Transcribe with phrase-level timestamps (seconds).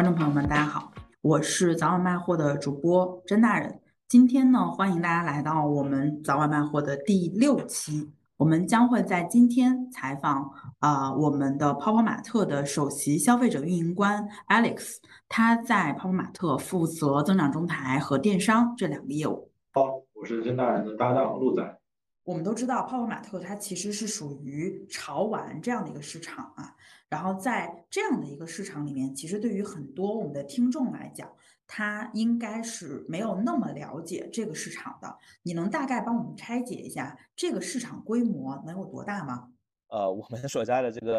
[0.00, 3.82] 观众朋友们，大家好，我是早晚卖货的主播甄大人。
[4.08, 8.10] 今天呢，欢迎大家来到我们早晚卖货的第六期。
[8.38, 14.94] 我们将会在今天采访啊，我们的泡泡玛特的首席消费者运营官 Alex，
[15.28, 19.50] 他在泡泡玛特负责增长中台和电商这两个业务。
[19.74, 19.82] 好，
[20.14, 21.79] 我是甄大人的搭档陆仔。
[22.24, 26.76] 我们都知道，泡泡玛特它其实是属于潮玩这样的一个市场啊。
[27.08, 31.28] 然后在这样的一个市场里面，其实对于很多我们的听众来讲，
[31.66, 35.18] 他应该是没有那么了解这个市场的。
[35.42, 39.48] 你能大概帮我们拆解一下这个市场规模能有多大吗？
[39.88, 41.18] 呃，我们所在的这个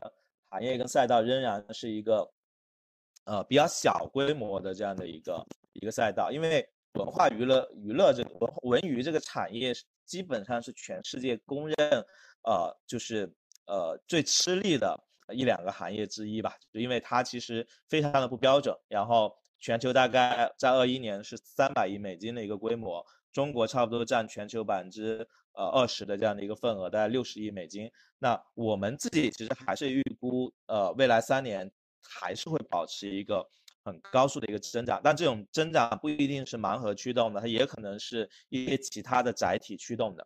[0.49, 2.31] 行业跟赛道仍然是一个
[3.25, 9.73] 呃比较小规模的这样的一个一个赛道，因为文化娱乐娱乐这个文文娱这个产业
[10.11, 11.77] 基本上是全世界公认
[12.43, 13.33] 呃就是
[13.65, 15.07] 呃最吃力的。
[15.33, 18.75] 一两个行业之一吧，就因为它其实非常的不标准。
[18.89, 27.89] 然后全球大概在二一年是三百亿美金的一个规模，中国差不多占全球百分之呃二十的这样的一个份额，大概六十亿美金。
[28.19, 33.47] 那我们自己其实还是预估，呃，未来三年还是会保持一个
[33.83, 34.99] 很高速的一个增长。
[35.03, 40.25] 但这种增长不一定是盲盒驱动的，它也可能是一些其他的载体驱动的。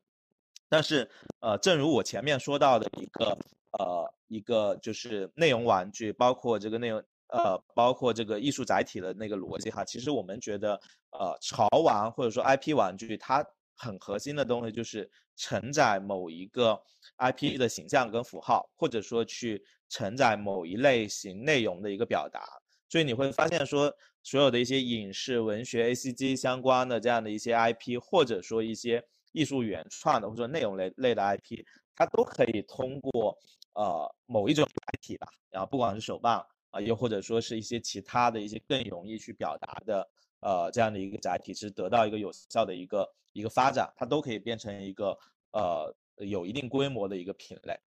[0.69, 3.37] 但是，呃，正如我前面说到的一个。
[3.77, 9.83] 呃，一个就是内容玩具，包括这个内容，呃，包括这个艺术载体的那个逻辑哈。
[9.83, 10.79] 其实我们觉得，
[11.11, 16.81] 呃，潮玩或者说 IP 玩具，它很核心的东西就是承载某一个
[17.17, 22.47] IP 的形象跟符号，或者说去承载某一类型内容的一个表达。
[22.95, 23.93] 所以你会发现说，
[24.23, 33.37] 所有的一些影视、文学、ACG 相关的这样的一些 IP，或者说一些艺术原创的或者内容类类的 IP，它都可以通过。
[33.73, 40.09] 呃，某一种载体吧，然后不管是手办啊，又或者说是一些其他的一些更容易去表达的，
[40.39, 45.17] 呃，这样的一个载体，是得到一个有效的一个一个发展，它都可以变成一个
[45.51, 47.77] 呃有一定规模的一个品类。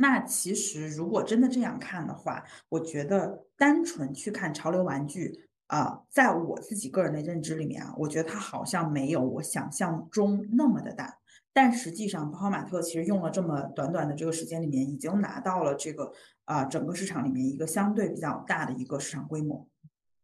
[0.00, 11.18] 那其实如果真的这样看的话，我觉得单纯去看潮流玩具啊，在我自己个人的认知里面啊，我觉得它好像没有我想象中那么的大。
[11.52, 16.10] 但实际上，泡泡玛特其实用了这么短短的这个时间里面，已经拿到了这个
[16.46, 19.68] 啊整个市场里面一个相对比较大的一个市场规模。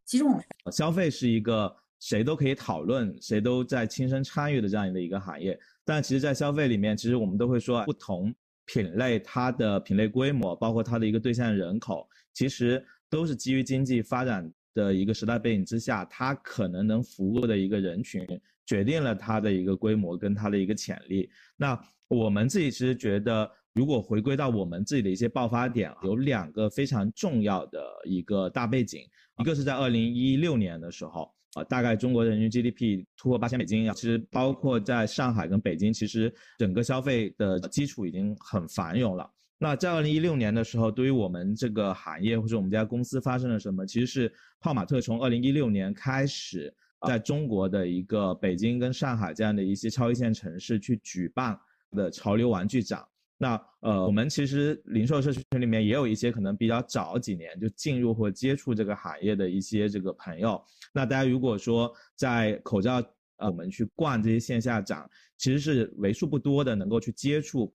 [0.06, 0.42] 其实我们
[0.72, 5.58] 消费是一个谁都可以讨论、谁都在亲身参与的这样的一个行业。
[5.84, 8.34] 但其实，在消费里面，其实我们都会说，不同
[8.66, 18.26] 品类它的品类规模，包括它的一个对象人口，其实都是基于经济发展的一个时代背景之下，它可能能服务的一个人群。
[18.66, 21.30] 决定了它的一个规模跟它的一个潜力。
[21.56, 29.02] 那我们自己其实觉得，如果回归到我们自己的一些爆发点，有两个非常重要的一个大背景。
[29.38, 39.28] 一个是在二零一六年的时候，呃，大概中国人均 GDP 突破八千美金，其实包括在上海跟北京，其实整个消费的基础已经很繁荣了。
[39.58, 43.86] 那在二零一六年的时候，对于我们这个行业或者我们家公司发生了什么？
[43.86, 46.72] 其实是泡玛特从二零一六年开始。
[47.06, 51.56] 在中国的一个北京跟上海这样的一些超一线城市去举办
[51.92, 53.04] 的潮流玩具展，
[53.38, 60.62] 那呃，我们其实零售社群里面也有一些可能比较早几年就进入或接触这个行业的一些这个朋友。
[60.92, 63.02] 那大家如果说在口罩
[63.38, 67.70] 呃，我们去逛这些线下展，其实是为数不多的能够去接触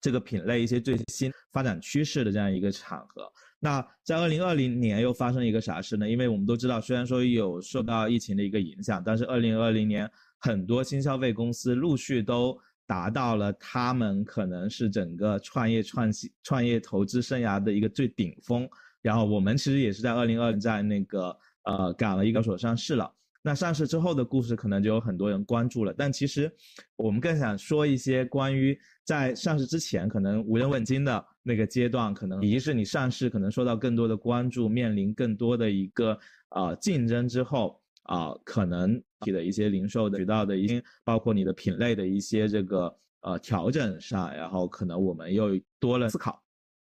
[0.00, 3.30] 这个品类一些最新发展趋势的这样一个场合。
[3.60, 6.08] 那在二零二零年又发生一个啥事呢？
[6.08, 18.68] 因为我们都知道，虽然说有受到疫情的一个影响，但是二零二零年很多新消费公司陆续都达到了他们可能是整个创业创新、创业投资生涯的一个最顶峰。
[19.00, 23.08] 然后我们其实也是在二零二零在那个呃赶了一个所上市了。
[23.40, 26.50] 那上市之后的故事可能就有很多人关注了，但其实
[26.96, 31.24] 我们更想说一些关于在上市之前可能无人问津的。
[31.44, 36.18] 那个阶段可能，一是你上市可能受到更多的关注，面临更多的一个
[36.50, 46.42] 呃竞争之后啊，可能你的一些零售的渠道的一些，包括你的品类的一些这个呃调整上，然后可能我们又多了思考，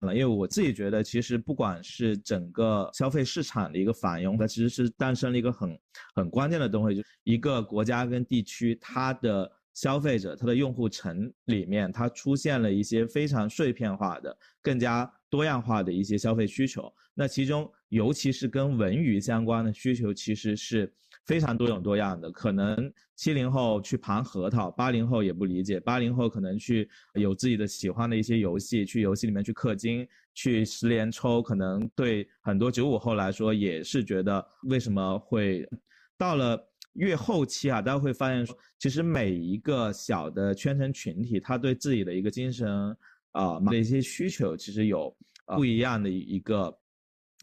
[0.00, 5.78] 因为我自己觉得，其实不管是整个消费市场的一个反应，它其实是诞生了一个很
[6.14, 9.50] 很关键的东西，就是一个国家跟地区它的。
[9.74, 16.92] 消费者它的用户层里面，它出现了一些非常碎片化的、更加多样化的一些消费需求。
[17.14, 20.90] 那其中，尤其是跟文娱相关的需求，其实是
[21.26, 22.32] 非常多种多样的。
[22.32, 35.68] 可能七零后去盘核桃，八零后也不理解，八零后可能去有自己的喜欢的一些游戏，去游戏里面去氪金，去十连抽，可能对很多九五后来说也是觉得为什么会
[36.16, 36.58] 到了
[36.94, 42.96] 越后期啊，大家会发现说，其实每一个小的圈层群体，他对自己的一个精神
[43.32, 46.74] 啊的一些需求，其实有不一样的一个。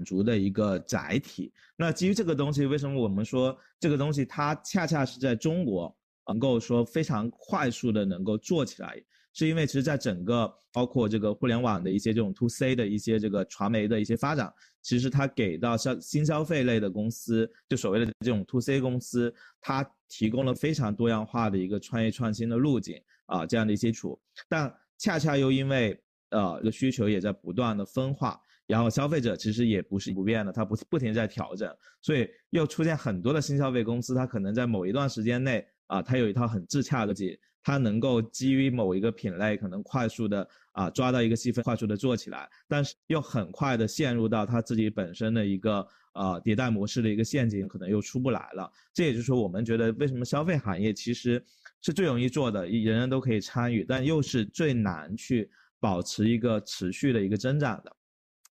[0.06, 1.51] 足的一个载体。
[1.75, 5.96] 那基于这个东西，为什么我们说这个东西它恰恰是在中国
[6.28, 9.01] 能够说非常快速的能够做起来？
[9.31, 14.51] 是因为其实在整个包括这个互联网的一些这种 to C 的一些这个传媒的一些发展，
[14.81, 24.19] 其实它给到消新消费类的公司，就所谓的这种 to C 公司，它提供了非常多样化的一个创业创新的路径啊，这样的一些处。
[24.50, 25.98] 但恰恰又因为
[26.31, 28.42] 呃这个需求也在不断的分化。
[28.69, 48.72] 然后消费者其实也不是不变的，它不不停在调整，所以又出现很多的新消费公司，它可能在某一段时间内啊，它有一套很自洽的计，它能够基于某一个品类，可能快速的啊抓到一个细分，快速的做起来，但是又很快的陷入到它自己本身的一个呃迭代模式的一个陷阱，可能又出不来了。
[48.94, 51.44] 这也就是说，我们觉得为什么消费行业其实
[51.81, 55.50] 是最容易做的，人人都可以参与，但又是最难去
[55.80, 57.95] 保持一个持续的一个增长的。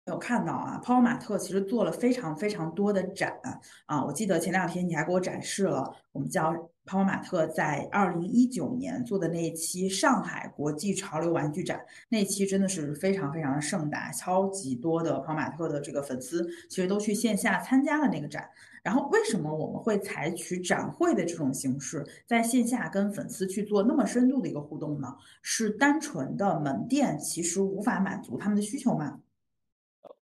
[0.07, 3.39] 有看到啊，泡泡玛特其实做了非常非常多的展
[3.87, 6.53] 啊，我记得前两天你还给我展示了我们叫
[6.85, 18.49] 泡泡玛特在二零一九年做的那一期上海国际潮流玩具展，那期真的是非常非常的盛大，超级多的泡泡玛特的这个粉丝其实都去线下参加了那个展。
[18.83, 25.15] 然后为什么我们会采取展会的这种形式，在线下跟粉丝去做那么深度的一个互动呢？
[25.41, 29.21] 是单纯的门店其实无法满足他们的需求吗？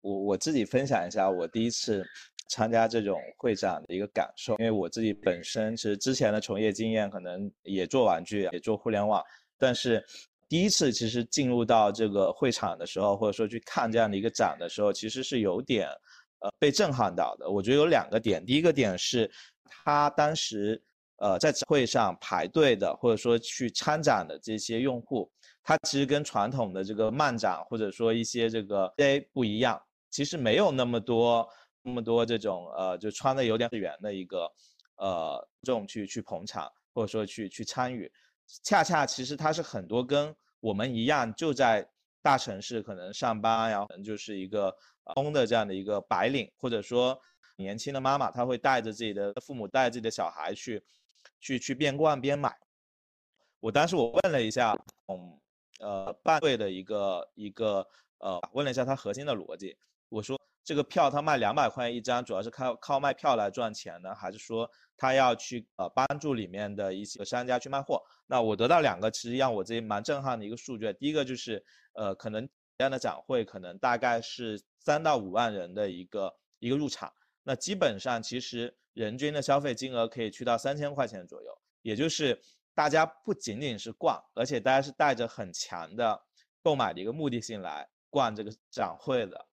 [0.05, 2.05] 我我自己分享一下我第一次
[2.47, 9.23] 参加这种会展的一个感受，因为我自己本身其实之前的从业经验可能也做玩具，也做互联网，
[9.57, 10.05] 但是
[10.47, 15.87] 第一次其实进入到这个会场的时候，或者说去看这样的一个展的时候，其实是有点
[16.39, 17.49] 呃被震撼到的。
[17.49, 19.29] 我觉得有两个点，第一个点是
[19.65, 20.79] 他当时
[21.17, 25.27] 呃在会上排队的，或者说去参展的这些用户，
[25.63, 29.81] 他其实跟传统的这个漫展或者说一些这个 A 不一样。
[30.15, 31.45] 其实没有那么多
[31.81, 34.49] 那么多这种呃，就穿的有点圆的一个
[34.95, 38.09] 呃这种去去捧场或者说去去参与，
[38.63, 41.85] 恰恰其实他是很多跟我们一样就在
[42.21, 44.73] 大城市可能上班，然后可能就是一个
[45.15, 47.19] 通的这样的一个白领，或者说
[47.57, 50.81] 年轻的妈妈，她会带着自己的父母带着自己的小孩去
[51.41, 52.57] 去去边逛边买。
[53.59, 54.73] 我当时我问了一下，
[55.07, 55.37] 嗯
[55.81, 57.85] 呃办会的一个一个
[58.19, 59.77] 呃问了一下他核心的逻辑。
[60.09, 68.01] 我说这个票他卖两百块钱一张，主要是靠靠卖票来赚钱呢，还是说他要去呃帮助里面的一些商家去卖货？
[68.27, 70.91] 那我得到两个其实让我自己蛮震撼的一个数据。
[70.93, 71.63] 第一个就是
[71.93, 72.47] 呃可能
[72.77, 77.13] 这样的展会可能大概是三到五万人的一个一个入场，
[77.43, 82.39] 那基本上其实人均的消费金额可以去到三千块钱左右，也就是
[82.73, 86.19] 大家不仅仅是逛，而且大家是带着很强的
[86.63, 89.45] 购买的一个目的性来逛这个展会的。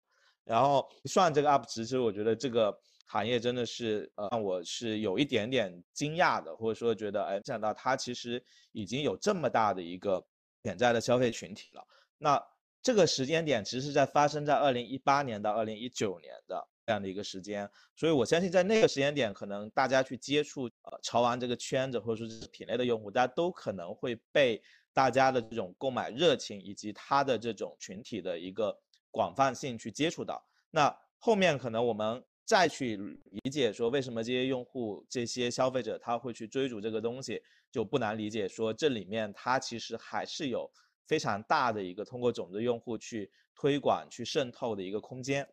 [0.51, 8.43] 然后算这个 UP 值，其实我觉得这个行业真的是，呃，让我是有一点点惊讶的，或者说觉得，哎，没想到它其实
[8.73, 10.21] 已经有这么大的一个
[10.61, 11.81] 潜在的消费群体了。
[12.17, 12.43] 那
[12.81, 28.77] 这个时间点其实是在发生在二零一八年到二零一九年的这样的一个时间，所以我相信在那个时间点，可能大家去接触呃潮玩这个圈子或者说是品类的用户，大家都可能会被大家的这种购买热情以及它的这种群体的一个。
[29.11, 30.41] 广泛性去接触到，
[30.71, 40.71] 那后面可能我们再去理解说为什么这些用户、这些消费者他会去追逐这个东西，就不难理解说这里面它其实还是有
[41.05, 45.47] 非常大的一个通过种子用户去推广、去渗透的一个空间。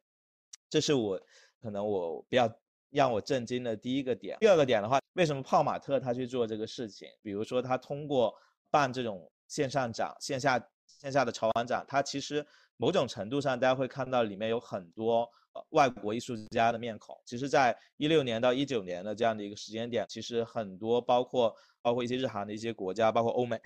[0.71, 1.21] 这是我
[1.61, 2.49] 可能我比较
[2.91, 4.39] 让我震惊的第一个点。
[4.41, 7.09] 第二个点的话，为什么泡玛特他去做这个事情？
[7.23, 8.35] 比如说他通过
[8.71, 12.47] 办这种线上展、线下线下的潮玩展，他其实。
[12.79, 17.21] 某种程度上，大家会看到里面有很多呃外国艺术家的面孔。
[17.27, 23.61] 其实，在一六年到一九年的这样的一个时间点，其实很多包括包括一些日韩的一些国家，包括欧美，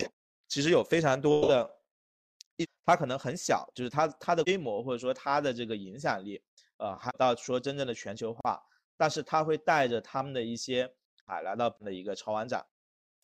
[0.47, 1.69] 其实有非常多的，
[2.57, 6.41] 一它可能很小，就是它它的规模或者说它的这个影响力，
[6.77, 8.61] 呃，还到说真正的全球化，
[8.97, 10.91] 但是它会带着他们的一些
[11.25, 12.65] 啊来到的一个潮玩展。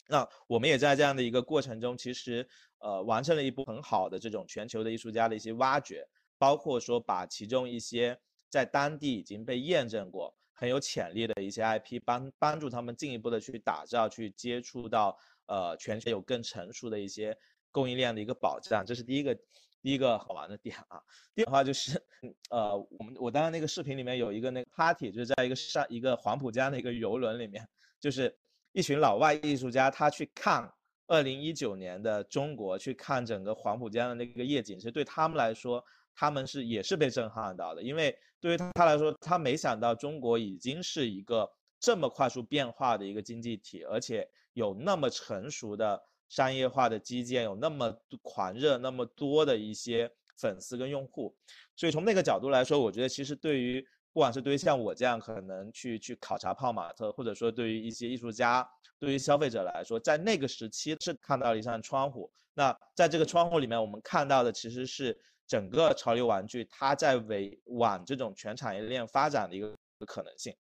[0.07, 2.47] 那我们也在这样的一个过程中，其实
[2.79, 6.07] 呃完成了一部很好的这种全球的艺术家的一些挖掘，
[6.37, 8.19] 包括说把其中一些
[8.49, 17.37] 在当地已经被验证过很有潜力的一些 IP，帮帮助他们进一步的去打造、去接触到呃全球有更成熟的一些
[17.71, 19.33] 供应链的一个保障，这是第一个
[19.81, 21.01] 第一个好玩的点啊。
[21.33, 22.01] 第二的话就是
[22.49, 27.65] 呃我们我当时那个视频里面有一个那个 party，就是在一个上一个黄浦江的一个游轮里面，
[27.99, 28.37] 就是
[28.71, 30.73] 一群老外艺术家他去看
[31.09, 35.83] 二零一九年的中国，去看整个黄浦江的那个夜景，其实对他们来说。
[36.15, 41.49] 他们是也是被震撼到的，因为对于他他来说，他没想到中国已经是一个
[41.79, 51.33] 这么快速变化的一个经济体，而且有那么成熟的商业化的基建，有那么狂热、那么多的一些粉丝跟用户。
[51.73, 62.31] 所以从那个角度来说，我觉得其实对于不管是对于像我这样可能去去考察泡玛特，或者说对于一些艺术家、对于消费者来说，在那个时期是看到了一扇窗户。
[62.53, 65.17] 那在这个窗户里面，我们看到的其实是。
[65.49, 69.75] 整个潮流玩具，它在为往这种全产业链发展的一个
[70.05, 70.55] 可能性，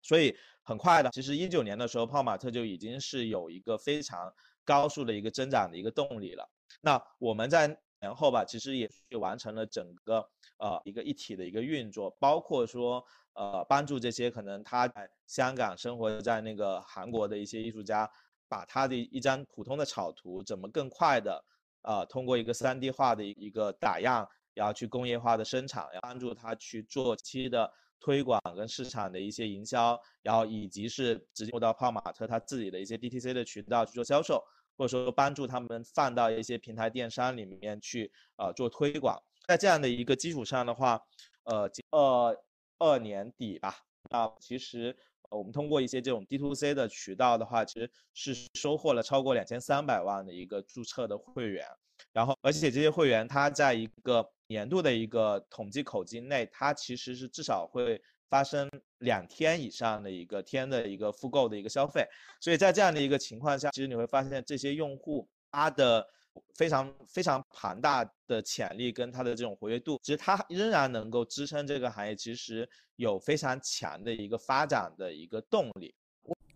[0.00, 4.32] 所以很快的，其实一九年的时候，泡玛特就已经是有一个非常
[4.64, 6.48] 高速的一个增长的一个动力了。
[6.80, 7.68] 那我们在
[8.00, 18.10] 年后吧，其实也是完成了整个呃一个一体的一个运作，包括说呃帮助这些可能他在香港生活在那个韩国的一些艺术家，
[18.48, 21.44] 把他的一张普通的草图怎么更快的。
[21.82, 34.40] 呃，通过一个 3D 化的一个打样，然后去工业化的生产，要帮助他去做期的推广跟市场的一些营销，然后以及是直接到泡玛特他自己的一些 DTC 的渠道去做销售，
[34.76, 39.20] 或者说帮助他们放到一些平台电商里面去呃做推广。
[39.48, 41.00] 在这样的一个基础上的话，
[41.42, 42.44] 呃，呃
[42.82, 43.76] 二年底吧，
[44.10, 44.96] 那其实。
[45.30, 51.66] 我们通过一些这种 D to C 的渠道的话，其实是收获了超过两千三百万的一个注册的会员，
[52.12, 57.98] 然后而且这些会员他在一个年度的一个统计口径内，他其实是至少会
[58.28, 62.06] 发生两天以上的一个天的一个复购的一个消费，
[62.38, 66.06] 所以在这样的一个情况下，其实你会发现这些用户他的。
[66.54, 75.94] 非常非常庞大的潜力跟它的这种活跃度，其实它仍然能够支撑这个行业，其实有非常强的一个发展的一个动力。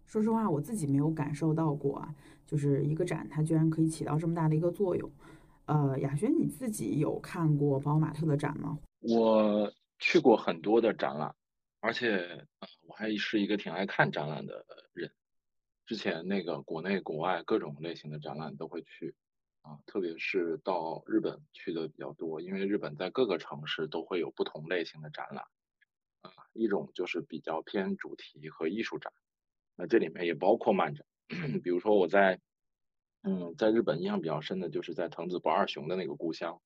[0.05, 2.15] 说实话，我自己没有感受到过啊，
[2.47, 5.11] 就是一个展它居然可以起到这么大的一个作用。
[5.67, 8.79] 呃，雅轩，你自己有看过宝马特的展吗？
[9.01, 11.35] 我去过很多的展览，
[11.81, 12.47] 而且
[12.87, 15.11] 我还是一个挺爱看展览的人。
[15.85, 19.15] 之前那个国内国外各种类型的展览都会去。
[19.67, 25.45] 啊，特别是到日本去的比较多，因为日本在各个城市都会有不同类型的展览，
[26.21, 29.13] 啊，一种就是比较偏主题和艺术展，
[29.75, 31.05] 那这里面也包括漫展，
[31.65, 32.41] 比如说我在，
[33.25, 36.63] 嗯，在日本印象比较深的就是在藤子不二雄的那个故乡，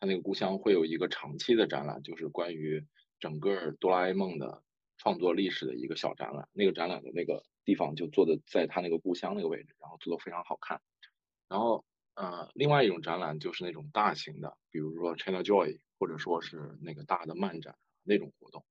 [0.00, 2.84] 他那个故乡会有一个长期的展览，就是关于
[3.20, 4.64] 整个哆啦 A 梦的
[4.96, 10.80] 创作历史的一个小展览，那个展览的那个地方就坐的在他那个故乡那个位置，然后做的非常好看，
[11.48, 11.84] 然后。
[12.14, 18.64] 呃，另外一种展览就是那种大型的，比如说 China Joy，或者说是那个大的漫展那种活动，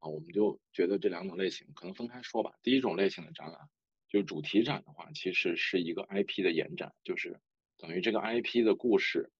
[0.00, 2.52] 啊，我们就觉得这两种类型可能分开说吧。
[2.62, 3.68] 第一种类型的展览，
[4.08, 7.40] 就是主题展的话，其实是一个 IP 的延展，就是
[7.78, 9.30] 等于这个 IP 的故事，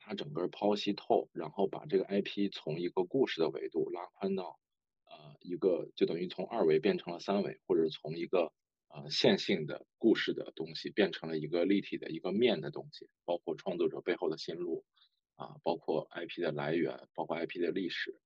[0.00, 4.58] 它整个剖析透，然后把这个 IP 从一个故事的维度拉宽到，
[5.04, 8.52] 呃，一个就等于从二维变成了三维，或者从一个。
[8.96, 14.86] 呃，线性的故事的东西变成了一个立体的一个面的东西，包括创作者背后的心路，
[15.34, 18.18] 啊，包括 IP 的来源，包括 IP 的历史，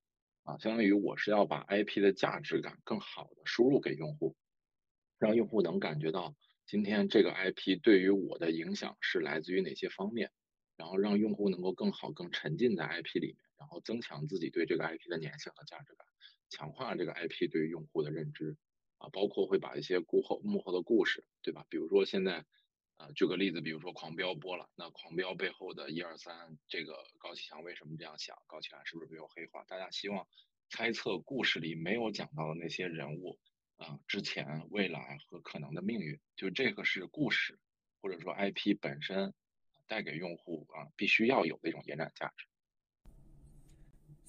[0.44, 4.36] 啊，相当于我是要把 IP 的价值感更好的输入给用户，
[5.18, 6.36] 让用户能感觉到
[6.66, 10.30] 今天这个 IP 对于我的影响是来自于哪些方面，
[10.76, 16.06] 然后让用户能够更好更沉浸在 IP 里面，然后增强自己对这个 IP 的粘性和价值感，
[16.48, 18.56] 强化这个 IP 对于用户的认知。
[19.00, 21.64] 啊，包括会把一些幕后幕后的故事，对吧？
[21.70, 22.44] 比如说现在，
[22.98, 28.36] 呃，举个例子，比如说《狂飙》播了，那《狂飙》背后的一二三，这个高启强为什么这样想？
[28.46, 29.64] 高启强是不是没有黑化？
[29.64, 30.28] 大家希望
[30.68, 33.40] 猜测故事里没有讲到的那些人物，
[33.76, 37.58] 啊，之前、未来和可能的命运，就这个是故事，
[38.02, 39.32] 或者说 IP 本身
[39.86, 42.49] 带给用户啊必须要有的一种延展价值。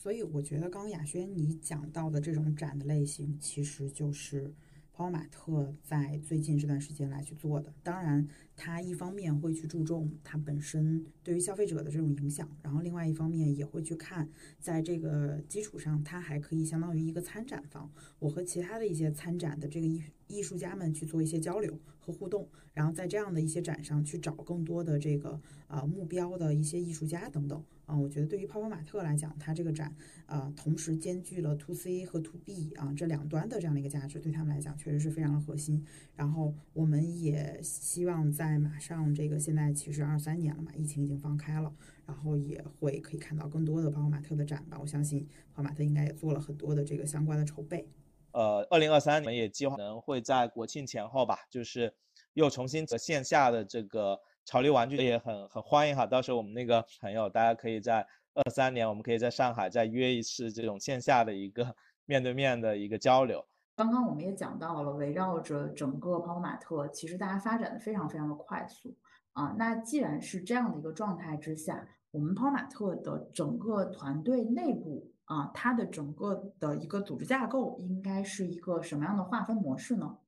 [0.01, 4.51] 所以我觉得，刚刚雅轩你讲到的这种展的类型，其实就是
[4.91, 7.71] 泡泡玛特在最近这段时间来去做的。
[7.83, 8.27] 当然，
[8.63, 27.63] 它一方面会去注重它本身对于消费者的这种影响，然后另外一方面也会去看，在这个基础上，它还可以相当于一个参展方，我和其他的一些参展的这个艺艺术家们去做一些交流和互动，然后在这样的一些展上去找更多的这个啊目标的一些艺术家等等。
[27.87, 29.93] 啊，我觉得对于泡泡玛特来讲，它这个展，
[30.25, 35.83] 啊，同时兼具了 to C 和 to B 啊这两端的这样的一个价值，对他们来讲确实是非常的核心。
[36.15, 41.73] 然后我们也希望在马上这个现在其实二三年了嘛，疫情已经放开了，
[42.05, 44.77] 然后也会可以看到更多的泡泡玛特的展吧。
[44.79, 47.87] 我相信泡泡玛特应该也做了很多的这个相关的筹备。
[48.31, 51.93] 呃，二零二三年也计划可能会在国庆前后吧，就是
[52.33, 54.19] 又重新和线下的这个。
[54.43, 61.75] 潮流玩具也很很欢迎哈，到时候我们那个朋友，大家可以在二三年，我们可以在上海再约一次这种线下的一个
[62.07, 63.45] 面对面的一个交流。
[63.81, 68.95] 刚刚我们也讲到了，围绕着整个泡泡玛特，其实大家发展的非常非常的快速
[69.33, 69.55] 啊。
[69.57, 80.19] 那既然是这样的一个状态之下，我们泡泡玛特的整个团队内部啊，它的整个的一个组织架构应该是一个什么样的划分模式呢？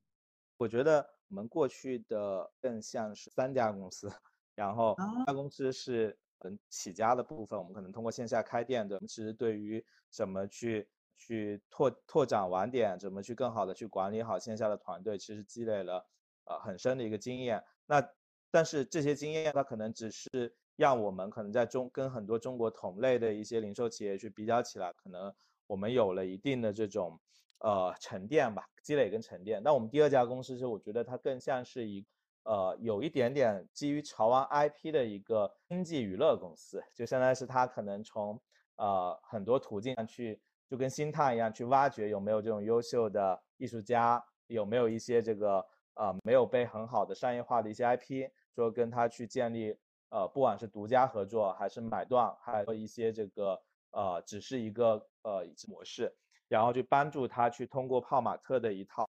[0.56, 1.14] 我觉得。
[1.30, 4.12] 我们过去的更像是三家公司，
[4.54, 4.94] 然后
[5.26, 16.06] 家公司是嗯起家的部分，我们可能通过线下开店的，其实对于怎么去去拓拓展网点，怎么去更好的去管理好线下的团队，其实积累了
[16.44, 17.64] 呃很深的一个经验。
[17.86, 18.06] 那
[18.50, 25.34] 但是这些经验它可能只是让我们可能在中跟很多中国同类的一些零售企业去比较起来，可能
[25.66, 27.20] 我们有了一定的这种。
[27.60, 29.62] 呃，沉淀吧，积累跟沉淀。
[29.62, 32.04] 那我们第二家公司是，我觉得它更像是一，
[32.42, 38.42] 呃，有一点点基于潮玩 IP 的一个经济娱乐公司，就相当于是它可能从
[38.76, 49.76] 呃很多途径上去，就跟星探一样去挖掘有没有这种优秀的艺术家，有没有一些这个呃没有被很好的商业化的一些 IP，说跟他去建立
[50.10, 56.16] 呃不管是独家合作还是买断，还有一些这个呃只是一个呃模式。
[56.46, 59.08] 然后去帮助他去通过泡玛特的一套，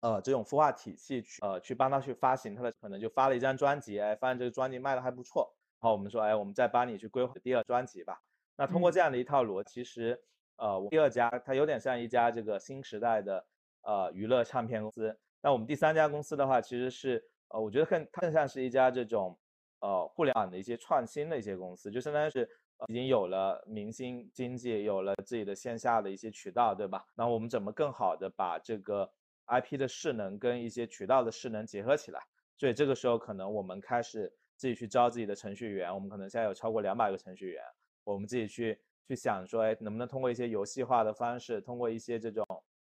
[0.00, 8.22] 呃，这种孵化体系去，呃，去帮他去发行他的，可能就发了一张专辑，哎，发现这个专辑卖的还不错，然后我们说，哎，我们再帮你去规划第二专辑吧。
[8.56, 10.20] 那通过这样的一套逻辑，其实，
[10.56, 13.44] 呃，我第二家它有点像一家这个新时代的
[13.82, 15.18] 呃娱乐唱片公司。
[15.40, 19.38] 那我们第三家公司的话，其实是，呃，我觉得更更像是一家这种，
[19.80, 22.48] 呃，互联网的一些创新的一些公司，就相当于是。
[22.88, 27.06] 已经有了明星经济，有了自己的线下的一些渠道，对吧？
[27.14, 29.08] 那我们怎么更好的把这个
[29.46, 32.20] IP 的势能跟一些渠道的势能结合起来？
[32.58, 37.62] 所以这个时候可能我们开始自己去招自己的程序员，我们可能现在有超过两百个程序员，
[38.04, 42.46] 我们自己去去想说，哎，能不能通过一些游戏化的方式，通过一些这种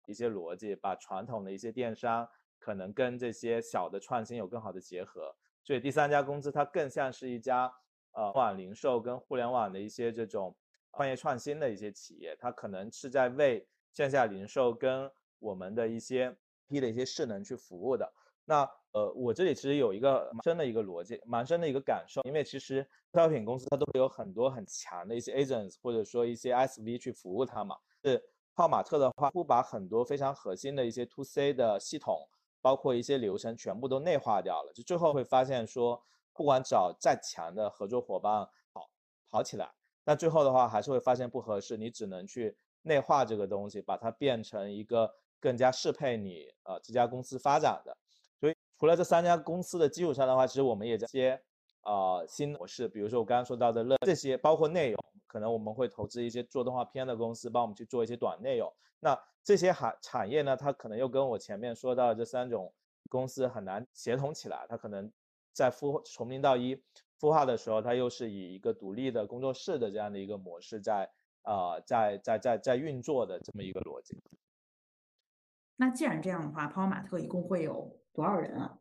[0.06, 5.34] 一些逻辑，把传统的一些电商可能跟这些小的创新有更好的结合？
[5.62, 7.72] 所以第三家公司它更像是一家。
[8.12, 10.56] 呃，网零售跟互联网的一些这种
[10.92, 16.34] 创业创新的一些企业，它可能是在为线下零售跟我们的一些
[16.66, 18.12] P 的一些势能去服务的。
[18.46, 27.76] 那呃，我这里其实有一个蛮深的一个逻辑，蛮深的一个感受，因为其实消费品公司它都会有很多很强的一些 agents 或者说一些 SV 去服务它嘛。
[28.04, 28.22] 是
[28.54, 32.28] 泡玛特的话，不把很多非常核心的一些 To C 的系统，
[32.60, 36.02] 包括一些流程全部都内化掉了，就最后会发现说。
[36.34, 38.88] 不管找再强的合作伙伴跑
[39.28, 39.68] 跑起来，
[40.04, 47.96] 那最后的话还是会发现不合适，你只能去内化这个东西，把它变成一个更加适配你呃这家公司发展的。
[48.78, 51.40] 除了这三家公司的基础上的话，其实我们也在些
[51.82, 58.72] 呃新模式，比如说我刚刚说到的乐这些，包括内容，可能我们会投资一些做动画片的公司，帮我们去做一些短内容。
[59.00, 62.72] 那这些行产业呢，它可能又跟我前面说到的这三种
[63.08, 65.10] 公司很难协同起来，它可能。
[65.54, 66.80] 在孵从零到一
[67.18, 71.10] 孵化的时候，它又是以一个独立的工作室的这样的一个模式在
[71.42, 74.16] 呃在在在在运作的这么一个逻辑。
[75.74, 78.78] 那既然这样的话，泡泡玛特一共会有多少人啊？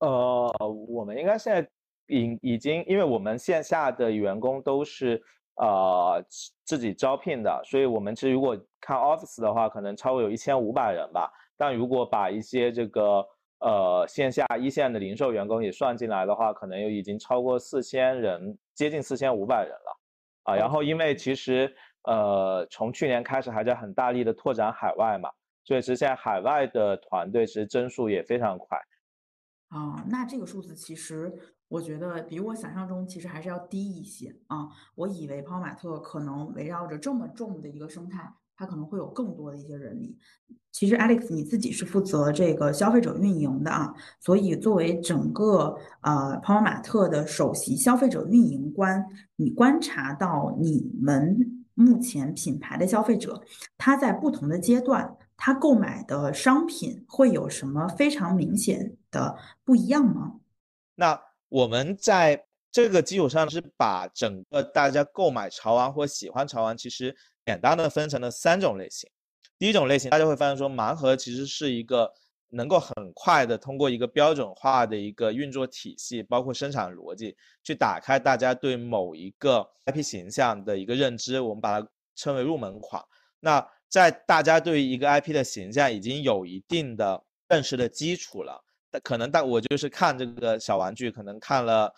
[0.00, 0.52] 呃，
[0.88, 1.68] 我们应该现在
[2.06, 5.22] 已已经，因为我们线下的员工都是
[5.56, 6.24] 呃
[6.64, 11.30] 自己招聘的，所以我们其实如果看 office 的话，可能超过有一千五百人吧。
[11.56, 13.22] 但如果把一些这个
[13.58, 20.00] 呃，线下一线的零售员工也算进来的话，可能有已经超过四千人，接近四千五百人了，
[20.44, 21.70] 啊，然后因为其实
[22.04, 25.30] 呃，从去年开始还在很大力的拓展海外嘛，
[25.64, 28.78] 所以其实现在海外的团队其实增速也非常快。
[29.68, 31.32] 啊，那这个数字其实
[31.68, 38.34] 我觉得比我想象中其实还是要低一些啊，我以为泡泡玛特可能围绕着这么重的一个生态。
[38.56, 40.18] 它可能会有更多的一些人力。
[40.70, 49.02] 其实 Alex 你自己是负责这个消费者运营的啊，所以作为整个呃泡泡玛特的首席消费者运营官，
[49.36, 53.42] 你观察到你们目前品牌的消费者，
[53.78, 60.34] 他在不同的阶段，他购买的商品会有什么非常明显的不一样吗？
[60.96, 69.10] 那我们在这个基础上是把整个大家购买潮玩或喜欢潮玩，其实简单的分成了三种类型。
[69.58, 72.12] 第一种类型，大家会发现说，盲盒其实是一个
[72.50, 83.02] 能够很快的通过一个标准化的一个运作体系，包括生产逻辑，去打开大家对某一个 IP 形象的一个认知，我们把它称为入门款。
[83.40, 88.64] 那在大家对于一个 IP 的形象已经有一定的认识的基础了，
[89.02, 91.92] 可能但我就是看这个小玩具，可能看了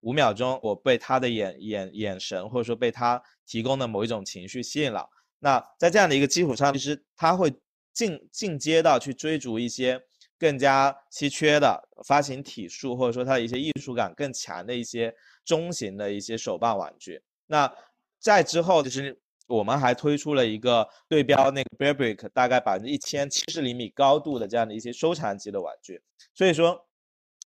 [0.00, 5.08] 五秒钟，我被他的眼眼眼神，或者说被他提供的某一种情绪吸引了。
[5.38, 7.54] 那在这样的一个基础上，其实他会
[7.94, 10.00] 进进阶到去追逐一些
[10.38, 17.22] 更加稀缺的发行体数，或者说它的一些艺术感更强的一些中型的一些手办玩具。
[17.46, 17.72] 那
[18.18, 26.00] 在之后，就是我们还推出了一个对标那个 Bearbrick 大概百分之一千七十厘米高度的这样的一些收藏级的玩具。
[26.34, 26.86] 所以说，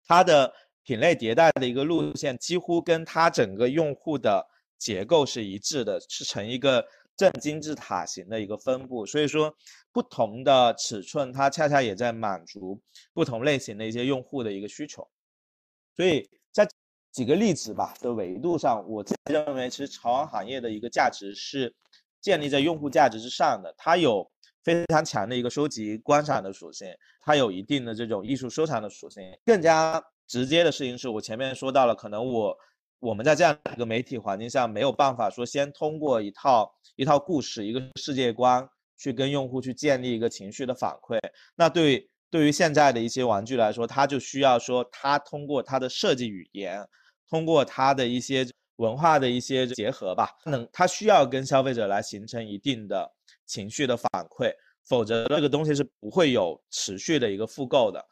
[0.07, 0.53] 它的
[0.83, 4.47] 品类迭代的一个路线几乎跟它整个用户的
[4.79, 6.87] 结构是一致的，是成一个。
[7.15, 9.55] 正金字塔型的一个分布，所以说
[9.93, 12.81] 不同的尺寸，它恰恰也在满足
[13.13, 15.07] 不同类型的一些用户的一个需求。
[15.95, 16.67] 所以在
[17.13, 21.73] 几个例子吧的维度上，我自己认为其实潮玩行业的一个价值是
[22.23, 23.75] 建立在用户价值之上的。
[23.77, 24.27] 它有
[24.65, 26.89] 非常强的一个收集观赏的属性，
[27.21, 29.23] 它有一定的这种艺术收藏的属性。
[29.45, 32.57] 更加直接的事情是我前面说到了，可能我。
[33.03, 38.65] 我们在这样一个媒体环境下，没有办法说先通过一套一套故事、一个世界观
[38.97, 41.19] 去跟用户去建立一个情绪的反馈。
[41.57, 46.87] 那对对于现在的一些玩具来说，它就需要说，它通过它的设计语言，
[47.29, 48.47] 通过它的一些
[48.83, 53.11] 文化的一些结合吧，能它需要跟消费者来形成一定的
[53.47, 54.53] 情绪的反馈，
[54.85, 58.05] 否则这个东西是不会有持续的一个复购的。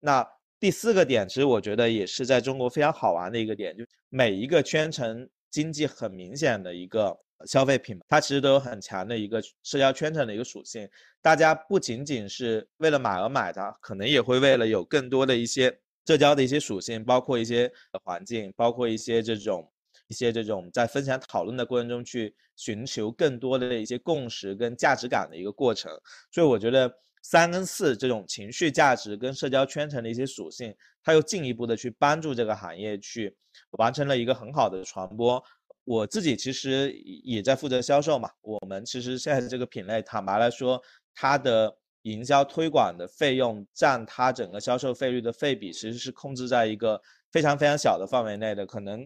[0.00, 0.26] 那。
[0.58, 10.88] 第四个点，其实我觉得也是在中国非常好玩的一个点，就每一个圈层经济很明显的一个消费品，它其实都有很强的一个社交圈层的一个属性。
[11.20, 17.70] 大家不仅仅是为了买而买它，可能也会为了有更多的一些社交的一些属性，包括一些
[18.02, 19.70] 环境，包括一些这种
[20.08, 25.92] 一些这种在分享讨论的过程中去寻求更多的一些共识跟价值感的一个过程。
[26.30, 26.92] 所以我觉得。
[27.22, 33.36] 三跟四这种情绪价值跟社交圈层的一些属性，它又进一步的去帮助这个行业去
[33.72, 35.42] 完成了一个很好的传播。
[35.82, 36.92] 我自己其实
[37.24, 40.80] 也在负责销售嘛，我们其实现在这个品类，坦白来说，
[41.16, 48.64] 它的营销推广的费用占它整个销售费率的费比，其实是控制在一个非常非常小的范围内的。
[48.64, 49.04] 可能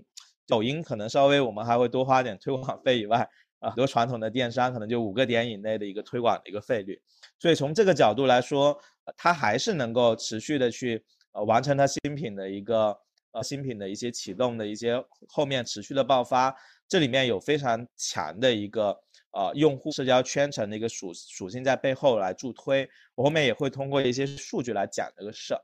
[0.50, 3.30] 抖音可能稍微我们还会多花点推广费以外。
[3.60, 6.98] 啊，很多传统的电商可能就五个点以内的一个推广的一个费率，
[7.38, 8.74] 所以从这个角度来说，
[9.18, 12.98] 它还是能够持续的去呃完成它新品的一个
[13.32, 16.56] 呃新品的一些启动的一些后面持续的爆发，
[16.88, 18.98] 这里面有非常强的一个
[19.32, 25.60] 呃用户社交圈层的一个属属性在背后来助推，我后面也会通过一些数据来讲这个事儿。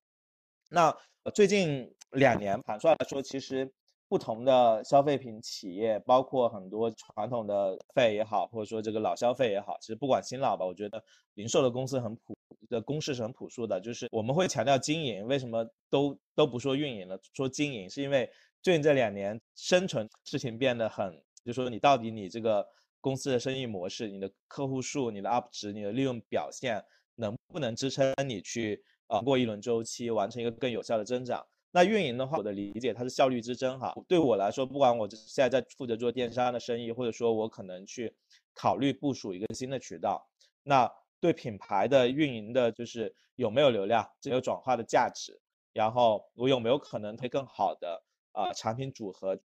[0.68, 0.94] 那
[1.32, 3.72] 最近两年盘算来说，其实。
[4.08, 11.02] 不同的消费品企业，包括很多传统的费也好，或者说这个老消费也好，其实不管新老吧，我觉得
[11.34, 12.36] 零售的公司很朴
[12.68, 18.30] 的公式是很朴素的，就是我们会强调经营，为什么都都不说运营了，说经营，是因为
[18.62, 22.64] 最近这两年生存事情变得很，就说你到底你这个
[23.00, 26.84] 公司的生意模式、你的客户数、你的 UP 值、你的利润表现，
[27.16, 31.44] 能不能支撑你去啊过一轮周期，完成一个更有效的增长？
[31.76, 33.94] 那运营的话，我的理解它是效率之争哈。
[34.08, 38.16] 对我来说，不管我现在在负责做电商的生意，或者说我可能去
[38.54, 40.26] 考虑部署一个新的渠道，
[40.62, 45.38] 那对品牌的运营的就是有没有流量，有没有转化的价值，
[45.74, 49.38] 然后我有没有可能推更好的啊产品组合，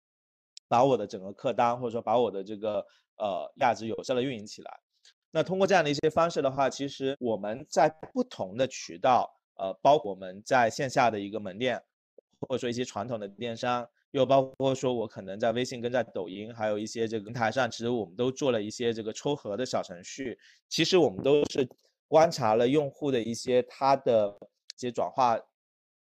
[0.70, 2.76] 把我的整个客单或者说把我的这个
[3.18, 4.80] 呃价值有效的运营起来。
[5.32, 11.84] 那通过这样的一些方式的话，其实我们在不同的渠道，呃，包括我们在线下的一个门店。
[12.42, 20.38] 或者说一些传统的电商，又包括说我可能在微信跟在抖音，还有一些这个平台上，其实我们都做了一些这个抽盒的小程序。
[20.68, 21.68] 其实我们都是
[22.08, 24.38] 观察了用户的一些他的
[24.76, 25.40] 一些转化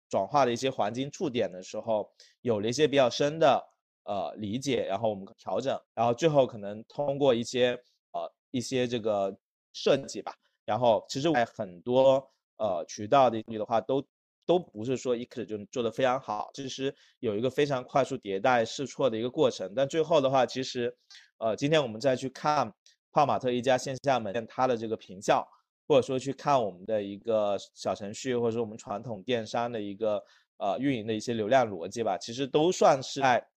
[0.10, 3.64] 转化的一些黄金触点的时候，有了一些比较深的
[4.04, 7.72] 呃理解，然后我们调整，然后最后可能通过一些
[8.12, 9.38] 呃一些这个
[9.74, 10.34] 设计吧。
[10.66, 14.04] 然后其实在很多呃渠道的的话，都
[14.46, 19.74] 都不是说一开始就做的非常好，其实有一个非常快速迭代试错的一个过程。
[19.76, 20.96] 但最后的话，其实
[21.38, 22.74] 呃今天我们再去看
[23.12, 25.48] 泡玛特一家线下门店它的这个评效，
[25.88, 30.24] 或者说去看我们的一个小程序，或者说我们传统电商的一个
[30.58, 33.48] 呃运营的一些流量逻辑吧，其实都算是在。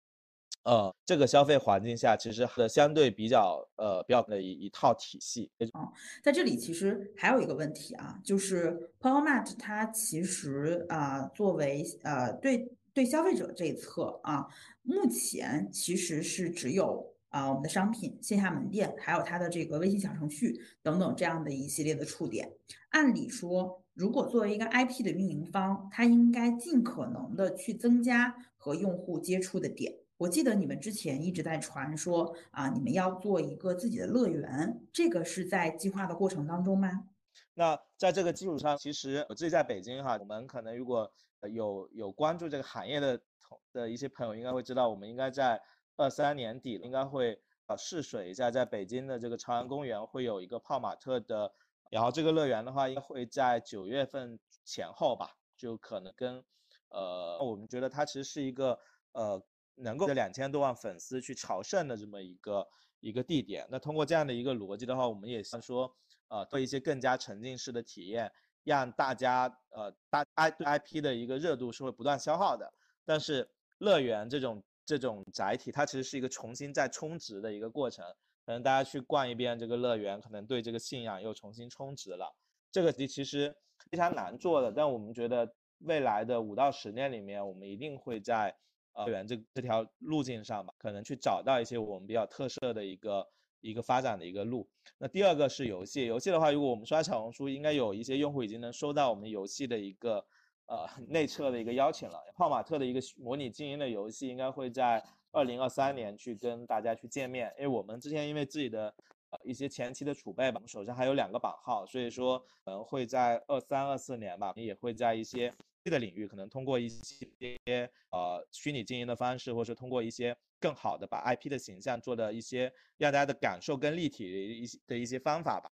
[0.64, 5.50] 呃，这个消费环境下，其实的相对比较呃比较的一一套体系。
[5.74, 14.46] 哦，在这里其实还有一个问题啊，就是 p o w e r m a t 它其实啊作为呃对对消费者这一侧啊，
[14.82, 22.50] 目前其实是只有啊我们的商品线下门店，还有它的这个微信小程序等等这样的一系列的触点。
[22.88, 29.92] 按理说，如果作为一个 IP 的运营方，它应该尽可能的去增加和用户接触的点。
[30.16, 37.08] 我记得你们之前一直在传说啊，你们要做一个自己的乐园，这个是在计划的过程当中吗？
[37.54, 41.10] 那在这个基础上，其实我自己在北京哈，我们可能如果
[41.52, 45.60] 有有关注这个行业的同的一些朋友，应该会知道，我们应该在
[45.96, 51.52] 二三年底应该会呃试水一下，在北京的这个朝阳公园会有一个泡玛特的，
[51.90, 56.44] 然后这个乐园的话，应该会在九月份前后吧，就可能跟
[56.90, 58.78] 呃，我们觉得它其实是一个
[59.10, 59.42] 呃。
[59.76, 62.68] 能够两千多万粉丝去朝圣的这么一个
[63.00, 65.94] 一个地点，那通过这样的一个逻辑的话，我们也想说，
[66.28, 68.32] 呃，做一些更加沉浸式的体验，
[68.62, 72.72] 让大家呃大 I 对 IP 的一个热度是会不断消耗的。
[73.04, 78.04] 但是乐园这种这种载体，它其实是一个重新再充值的一个过程。
[78.46, 82.34] 可能大家去逛一遍这个乐园，可能对这个信仰又重新充值了。
[82.70, 83.54] 这个其实
[83.90, 88.56] 非常难做的，但我们觉得未来的五到十年里面，我们一定会在。
[88.94, 93.28] 呃，员这这条路径上吧，可能去找到一些我们比较特色的一个
[93.60, 94.68] 一个发展的一个路。
[94.98, 100.24] 那第二个是游戏，游戏的话，如果我们刷小红书，应该有一些用户已经能收到我们游戏的一个
[100.66, 102.18] 呃 内测的一个邀请了。
[102.36, 105.02] 泡玛特的一个模拟经营的游戏，应该会在
[105.32, 107.52] 二零二三年去跟大家去见面。
[107.58, 108.94] 因为我们之前因为自己的
[109.30, 115.52] 呃一些前期的储备吧，我们手上还有两个版号，所以说可能会在二三二四年吧，也会在一些。
[115.90, 125.70] 的领域可能通过一些呃虚拟经营的方式，或者是通过一些更好的把 IP 的形象做的一些让大家的感受更立体的一些的一些方法吧，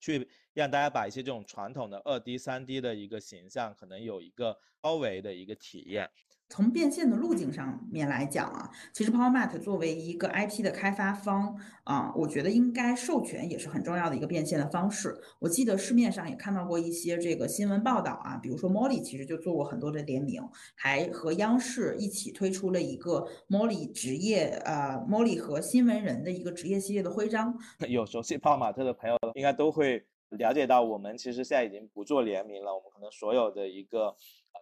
[0.00, 6.10] 去让大家把一些这种传统的二 D、三 D 的一个形象，可能有一个包围的一个体验。
[6.52, 15.18] 从变现的路径上面来讲啊，其实 PowerMat 作为一个 IP 的开发方啊，我觉得应该授权也是很重要的一个变现的方式。
[15.38, 20.42] 我记得市面上也看到过一些这个新闻报道啊，比如说 Molly 其实就做过很多的联名，
[20.76, 27.56] 还和央视一起推出了一个 Molly 职业呃 Molly 和新闻人的一个职业系列的徽章。
[27.88, 34.14] 有熟悉泡玛特的朋友应该都会了解到，我们其实现在已经不做联名了，我们可能所有的一个。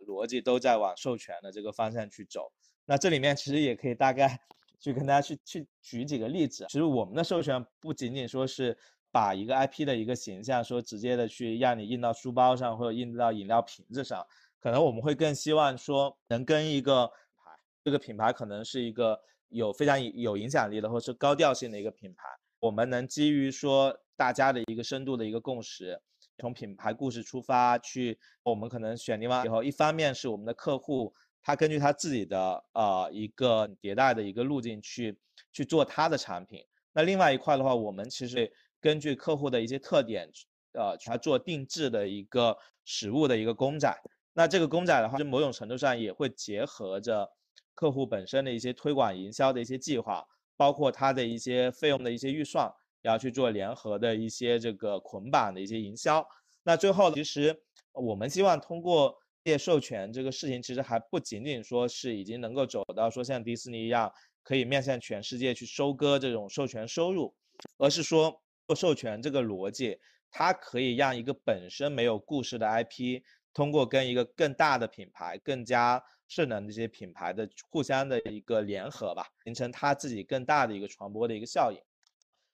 [0.07, 2.51] 逻辑都在往授权的这个方向去走，
[2.87, 4.41] 那这里面其实也可以大概
[4.79, 6.67] 去跟大家去去举几个例子。
[6.69, 8.77] 其实我们的授权不仅仅说是
[9.11, 14.27] 把一个 IP 的一个形象说直接的去让你印到书包上或者印到饮料瓶子上，
[14.59, 17.51] 可能我们会更希望说能跟一个牌，
[17.85, 22.25] 这个品牌可能是一个有非常有影响力的或是高调性的一个品牌，
[22.61, 26.01] 我们能基于说大家的一个深度的一个共识。
[26.41, 35.19] 从品牌故事出发去，我们可能选定完以后，一方面是我们的客户，他根据他自己的呃一个迭代的一个路径去
[35.53, 36.65] 去做他的产品。
[36.93, 38.51] 那另外一块的话，我们其实
[38.81, 40.29] 根据客户的一些特点，
[40.73, 43.95] 呃，去做定制的一个实物的一个公仔。
[44.33, 47.29] 那这个公仔的话，就某种程度上也会结合着
[47.75, 50.27] 客户本身的一些推广营销的一些计划，
[50.57, 52.73] 包括他的一些费用的一些预算。
[53.03, 56.27] 要去做联合的一些这个捆绑的一些营销，
[56.63, 67.35] 那最后其实我们希望通过业授权这个事情，其实还不仅仅说是已经能够走到说像迪士尼一样可以面向全世界去收割这种授权收入，
[67.79, 69.99] 而是说做授权这个逻辑，
[70.31, 73.23] 它可以让一个本身没有故事的 IP，
[73.55, 81.81] 通过跟一个更大的品牌、更加势能的一些品牌的互相的一个联合吧，形成它自己更大的一个传播的一个效应。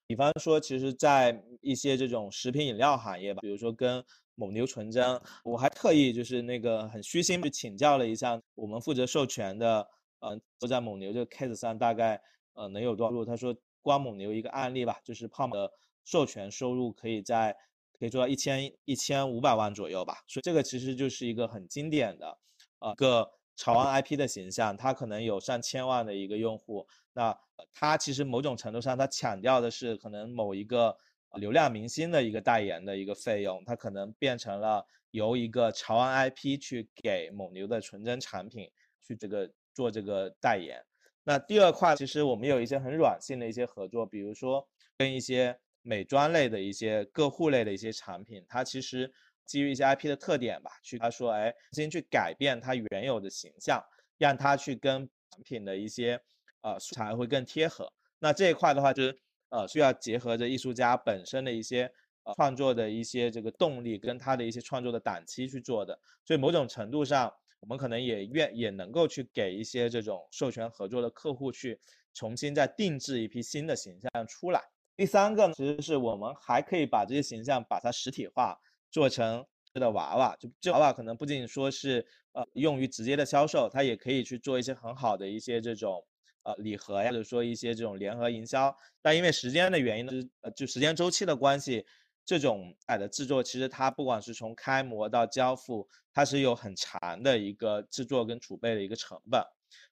[0.07, 4.05] 比方说，其实，在一些这种食品饮料行业吧，比如说跟
[4.37, 9.89] 蒙牛纯甄，我还特意就是那个很虚心去请教了一下我们负责授权的，
[10.21, 12.21] 嗯，都在蒙牛这个 case 上大概
[12.55, 13.25] 呃能有多少入？
[13.25, 15.71] 他说，光蒙牛一个案例吧，就是泡的
[16.05, 17.57] 授权收入可以在
[17.99, 20.19] 可以做到一千一千五百万左右吧。
[20.29, 22.39] 所以这个其实就是一个很经典的，
[22.79, 27.37] 呃，个潮玩 IP 的形象，它可能有上千万的一个用户，那。
[27.73, 30.95] 它其实某种程度上，它强调的是可能某一个
[31.39, 38.71] 流量明星的一个代言的一个费用，它可能变成了由一个潮玩 IP 去给蒙牛的纯真产品
[39.03, 40.83] 去这个做这个代言。
[41.25, 44.67] 那第二块，其实我们有一些很软性的一些合作，比如说
[44.99, 49.11] 跟一些美妆类的一些个护类的一些产品，它其实
[49.47, 53.83] 基于一些 IP 的特点吧，去他说，哎，先去改变它原有的形象，
[54.19, 56.21] 让它去跟产品的一些
[56.67, 57.93] 呃素材会更贴合。
[58.19, 59.19] 那这一块的话，就是
[59.51, 61.91] 呃需要结合着艺术家本身的一些
[62.25, 65.99] 呃创作的一些这个动力，跟他的一些创作的档期去做的。
[66.25, 67.33] 所以某种程度上。
[67.61, 71.81] 我们可能也愿也能够去给一些这种授权合作的客户去
[72.13, 74.63] 重新再定制一批新的形象出来。
[74.95, 78.57] 第三个呢，其实是我们还可以把这些形象把它实体化，
[78.91, 80.37] 做成的娃娃。
[80.39, 86.05] 就这娃娃可能不仅说是呃用于直接的销售，它也可以去做一些很好的一些这种
[86.47, 88.75] 呃礼盒呀，或者说一些这种联合营销。
[89.03, 91.85] 但因为时间的原因呢，呃就时间周期的关系。
[92.29, 99.41] 这种彩的制作，其实它不管是从开模到交付，它是有很长的一个制作跟储备的一个成本。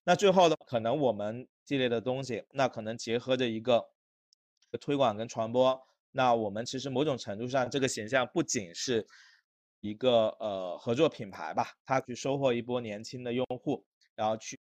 [0.03, 3.89] 那最后呢，可能我们系列的东西，那可能结合着一个
[4.81, 9.07] 推广跟传播，那我们其实某种程度上，这个形象不仅是
[9.79, 13.87] 一个呃合作品牌吧，它去收获一波年轻的用户，
[14.17, 14.59] 然后去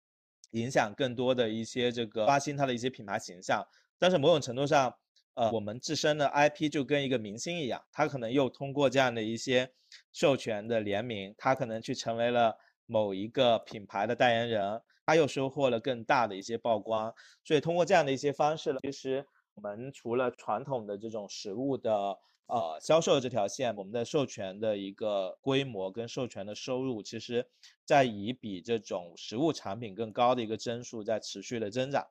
[0.54, 3.64] 影响更多的一些这个刷新它的一些品牌形象，
[3.98, 4.92] 但是某种程度上。
[5.36, 9.72] 呃，我们自身的 IP 就跟一个明星一样，他可能又通过这样的一些
[10.12, 17.12] 授权的联名，他可能去成为了某一个品牌的代言人，他又收获了更大的一些曝光。
[17.44, 27.48] 所以通过这样的一些方式呢，其实我们除了传统的这种实物的呃销售这条线，我们的授权的一个规模跟授权的收入，其实
[27.84, 32.06] 在以比这种实物产品更高的一个增速在持续的增长。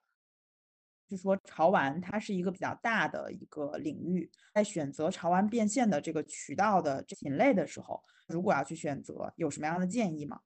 [1.08, 10.39] 就是说，潮玩它是一个比较大的一个领域，在选择潮玩变现的这个渠道的品类的时候，如果要去选择，有什么样的建议吗？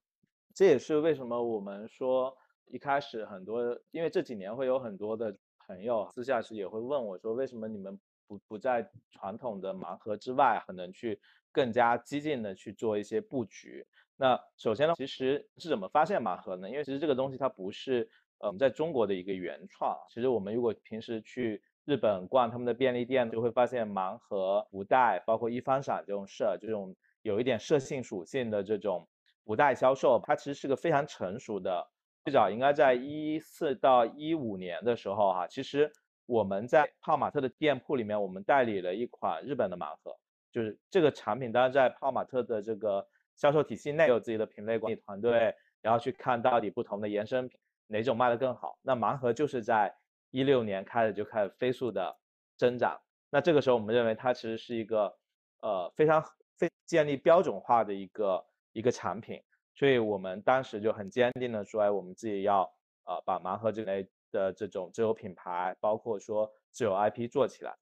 [0.53, 5.33] 这也是为什么我们说一开始很多，因为这几年会有很多的
[5.67, 7.97] 朋友私下时也会问我说，为什么你们
[8.27, 11.19] 不不在传统的盲盒之外，可能去
[11.51, 13.87] 更加激进的去做一些布局？
[14.15, 16.69] 那首先呢，其实是怎么发现盲盒呢？
[16.69, 18.09] 因为其实这个东西它不是。
[18.39, 29.07] 呃，我们在中国的一个原创，其实我们如果平时去日本逛他们的便利店，就会发现盲盒、福袋，包括一方闪这种设，这种有一点设性属性的这种
[29.43, 31.89] 福袋销售，它其实是个非常成熟的。
[32.25, 35.91] 最早应该在一四到一五年的时候，哈，其实
[36.27, 40.15] 我们在泡玛特的店铺里面，我们代理了一款日本的盲盒，
[40.51, 47.59] 就是这个产品，当然在泡玛特的这个销售体系内有自己的品类管理团队，然后去看到底不同的延伸品。
[47.87, 48.77] 哪种卖的更好？
[48.81, 49.95] 那盲盒就是在
[50.31, 52.17] 一六年开始就开始飞速的
[52.57, 52.99] 增长。
[53.29, 55.17] 那这个时候，我们认为它其实是一个
[55.61, 56.21] 呃非常
[56.57, 59.41] 非建立标准化的一个一个产品，
[59.73, 62.63] 所以我们当时就很坚定的说，哎，我们自己要
[63.05, 67.75] 呃把盲盒这类的这种自有品牌，包括说自有 IP 做起来。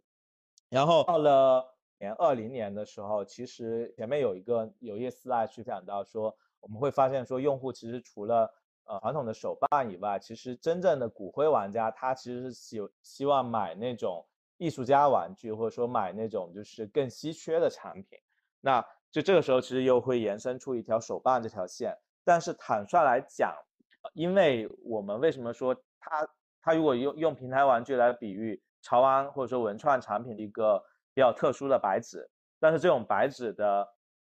[0.70, 8.54] 然后到了年二零年的时候，其实前面有一个有一些 slide 去讲到说，我们会发现说，用户其实除了
[8.86, 14.26] 呃，传统的手办以外，其实真正的骨灰玩家，他其实是希希望买那种
[14.58, 18.20] 艺术家玩具，或者说买那种就是更稀缺的产品。
[18.62, 21.98] 那就这个时候，其实又会延伸出一条手办这条线。
[22.24, 23.56] 但是坦率来讲，
[24.14, 26.28] 因为我们为什么说它
[26.66, 32.28] 它如果用用平台玩具来比喻潮玩或者说文创产品的一个比较特殊的白纸，
[32.60, 33.88] 但是这种白纸的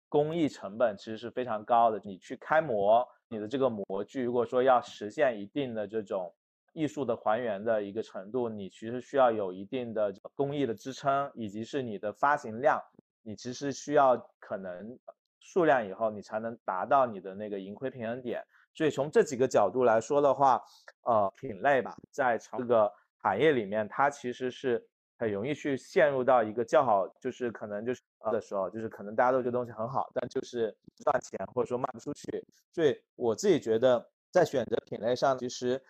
[0.10, 3.08] 工艺成本其实是非常高的，你去开模。
[3.28, 6.34] 你的这个模具，如果说要实现一定的这种
[6.74, 12.80] 艺术的还原的一个程度，你其实需要有一定的工艺的支撑，以及是你的发行量，
[13.24, 14.98] 你其实需要可能
[15.40, 18.44] 数量以后，你才能达到你的那个盈亏平衡点。
[18.76, 20.62] 所以从这几个角度来说的话，
[21.06, 24.88] 呃，品类吧，在这个行业里面，它其实是。
[25.18, 28.02] 很容易去陷入到一个较好，就是可能就是
[28.34, 32.46] 的时候，就是可能大家都觉得东西很好，但就是赚钱或者说卖不出去。
[32.74, 35.82] 所以我自己觉得，在选择品类上，其实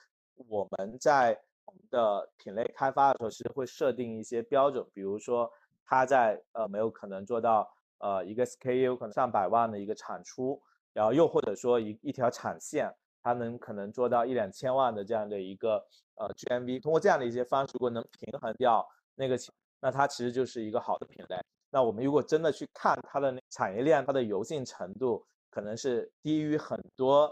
[0.48, 5.52] 我们在我们的品类开发的时候，其实会设定一些标准，比如说
[5.88, 7.68] 它在呃没有可能做到
[7.98, 10.62] 呃一个 SKU 可能上百万的一个产出，
[10.96, 12.90] 然后又或者说一一条产线，
[13.22, 18.88] 它能可能做到一两千万的这样的一个呃 GMV，通过这样的一些方式，如果能平衡掉。
[19.18, 19.38] 那个，
[19.82, 21.38] 那它其实就是一个好的品类。
[21.70, 27.30] 那我们如果真的去看它的产业链，它的油性程度可能是低于很多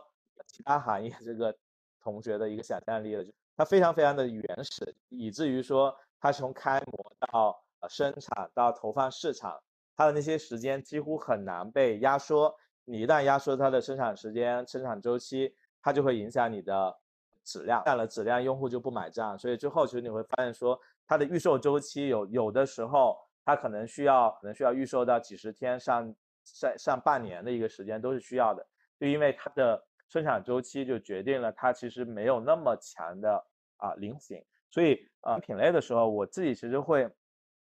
[0.48, 1.56] 其他行业这个
[2.02, 9.62] 同学的一个想象力的，就它非常非常的原始，以至于说它从开模到呃生产到投放市场，
[9.96, 12.56] 它的那些时间几乎很难被压缩。
[12.86, 16.94] 你一旦压缩它的生产时间、生产周期，它就会影响你的
[17.44, 19.38] 质量，降了质量，用户就不买账。
[19.40, 26.14] 所以最后其实你会发现说，它的预售周期有有的时候，它可能需要可能需要预售到几十天、上
[26.44, 28.66] 上上半年的一个时间都是需要的，
[29.00, 33.46] 就因为它的生产周期就决定了它其实没有那么强的
[33.78, 34.44] 啊灵活性。
[34.70, 37.10] 所以呃品类的时候，我自己其实会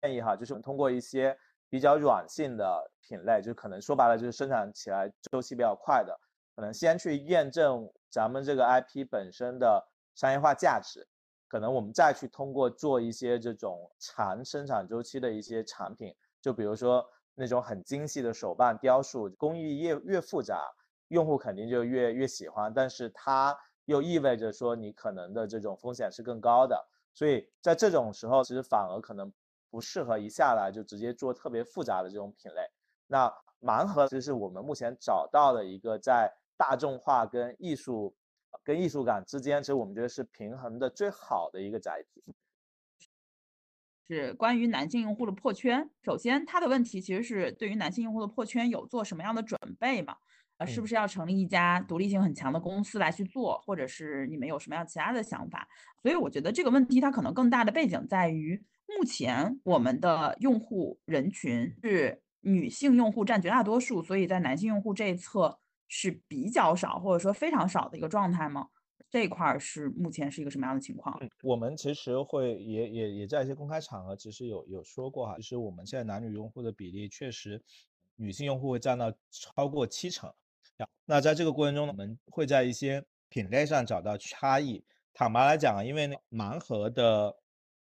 [0.01, 1.35] 建议哈，就是通过一些。
[1.69, 6.17] 比较软性的品类，就可能说白了就是生产起来周期比较快的，
[6.55, 11.07] 可能先去验证咱们这个 IP 本身的商业化价值，
[11.47, 17.05] 可能我们再去通过做一些这种长生产周期的一些产品，就比如说
[17.35, 20.61] 那种很精细的手办雕塑，工艺越越复杂，
[21.09, 29.33] 用户肯定就越越喜欢，但是它又意味着说你可能的这种风险是更高的，所以在这种时候，其实反而可能。
[29.69, 32.61] 不适合一下来就直接做特别复杂的这种品类。
[33.07, 38.15] 那盲盒其实是我们目前找到的一个在大众化跟艺术、
[38.63, 42.23] 跟艺术感之间，其实我们觉得是平衡的最好的一个载体。
[44.07, 45.89] 是关于男性用户的破圈。
[46.01, 50.15] 首先，他的问题其实是对于男性用户的破圈有做什么样的准备吗？
[50.57, 55.67] 呃，是不是要成立一家独立性很强的公司来去做，或者是你们有什么样其他的想法？
[56.01, 58.63] 所以我觉得这个问题它可能更大的背景在于。
[58.87, 68.69] 目前我们的用户人群是女性用户占绝大多数，所以在男性用户这一侧是比较少或者说非常少的一个状态吗？
[69.09, 71.19] 这一块是目前是一个什么样的情况？
[71.43, 77.61] 我们其实会也也也在一些公开场合其实有有说过哈，其实我们现在男女用户的比例确实
[78.15, 80.33] 女性用户会占到超过七成。
[81.05, 84.83] 那在这个过程中，我们会在一些品类上找到差异。
[85.13, 87.35] 坦白来讲啊，因为盲盒的。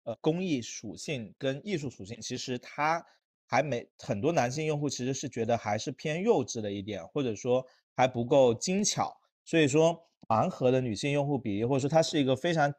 [0.06, 3.04] 呃，工艺属性跟艺术属性，其实它
[3.44, 9.12] 还没很多男性用户其实是觉得还是偏幼稚了一点，或者说还不够精巧。
[9.44, 12.72] 所以说盲盒的女性用户比例，或者说它是一个非常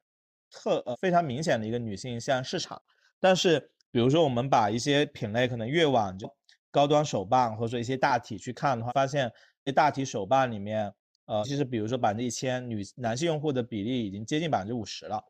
[0.49, 2.81] 特呃非常明显的一个女性向市场。
[3.19, 6.33] 但是比如说我们把一些品类可能越往就
[6.71, 9.29] 高端手办或者说一些大体去看的话，发现
[9.65, 10.93] 这大体手办里面，
[11.25, 15.21] 呃，其实比如说百分之一千女男性用户的比例已经接近百分之五十了。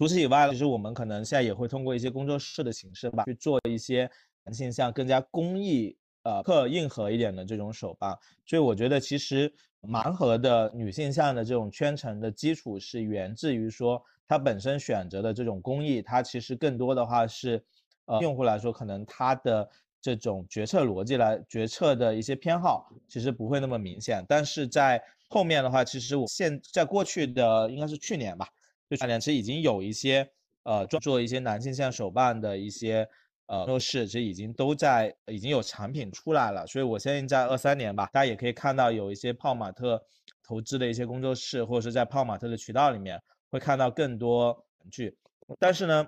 [0.00, 4.10] 除此以外，其实我们可能现在也会通过一些工作室的形式吧，去做一些
[4.44, 8.16] 男性向更加工艺呃刻硬核一点的这种手办。
[8.46, 17.62] 所以我觉得，其实盲盒的女性向的这种圈层的基础是源自于说，它本身选择的这种工艺，它其实更多的话是，
[18.06, 19.68] 呃，用户来说可能他的
[20.00, 24.24] 这种决策逻辑来决策的一些偏好，其实不会那么明显。
[24.26, 24.98] 但是在
[25.28, 28.48] 后面的话，其实我现在过去的应该是去年吧。
[28.90, 30.28] 就去年其实已经有一些
[30.64, 33.08] 呃做做一些男性向手办的一些
[33.46, 36.66] 呃工作室，其实已经都在已经有产品出来了。
[36.66, 40.02] 所以我相信在二三年吧，大家也可以看到有一些泡玛特
[40.42, 45.16] 投资的一些工作室，或者是在泡玛特的渠道里面会看到更多玩具。
[45.60, 46.04] 但是呢，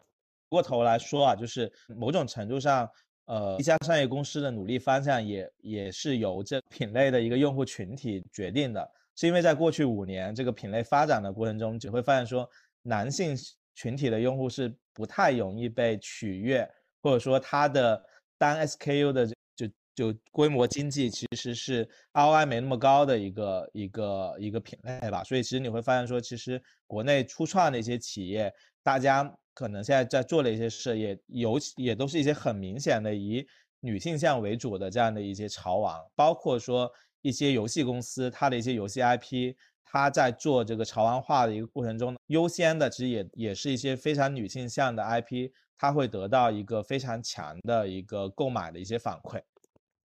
[0.49, 2.91] 过头来说啊，就是某种程度上，
[3.26, 12.49] 呃，一家商业公司的努力方向也也是由这品类的一个用户群体决定的，是因为在过去五年这个品类发展的过程中，只会发现说。
[12.83, 13.37] 男性
[13.74, 16.68] 群体的用户是不太容易被取悦，
[17.03, 18.05] 或者说它的
[18.37, 25.22] 单 SKU 的就就规模经济其实是 ROI 没那么高的一个一个一个品类吧。
[25.24, 28.53] 所以其实你会发现说，其实国内初创的一些企业，
[28.83, 33.47] 大家可能现在在做的一些事业，尤其也都是一些很明显的以
[33.80, 39.55] 女性向为主的这样的一些潮王，包括说一些游戏公司，它的一些游戏 IP。
[39.85, 49.43] 他在做这个潮玩化的一个过程中，优先的其实也也是一些非常女性向的 IP，他会得到一个非常强的一个购买的一些反馈。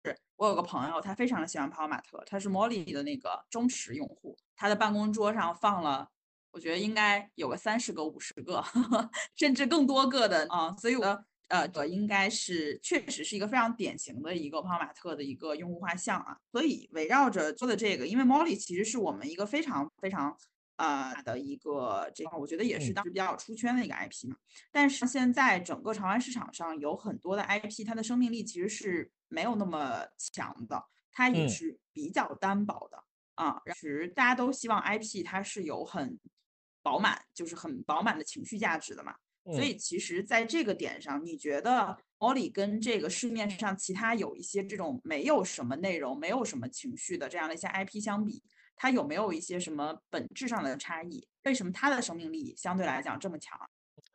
[0.03, 6.09] 是我有个朋友，他非常的喜欢泡泡玛特，他是 Molly 的那个忠实用户，他的办公桌上放了，
[6.51, 8.63] 我觉得应该有个三十个、五十个，
[9.35, 11.25] 甚至更多个的啊，所以我。
[11.47, 16.37] 呃，这应该是确实是一个非常典型的一个泡泡玛特的一个用户画像啊。
[16.51, 20.35] 所以围绕着说的这个，因为 Molly 其实是我们一个非常非常
[20.77, 24.35] 呃的一个这个，我觉得也是当时比较出圈的一个 IP 嘛。
[24.71, 33.03] 但是现在整个潮玩市场上有很多的 IP，它的生命力其实是没有那么强的，它也是比较单薄的
[33.35, 33.61] 啊。
[33.75, 36.19] 其实大家都希望 IP 它是有很
[36.81, 39.15] 饱满，就是很饱满的情绪价值的嘛。
[39.53, 48.41] 所以其实，在这个点上，你觉得 Molly 跟这个市面上其他有一些这种没有什么内容、没有什么情绪的这样的一些 IP 相比，
[48.75, 51.27] 它有没有一些什么本质上的差异？
[51.43, 53.59] 为什么它的生命力相对来讲这么强？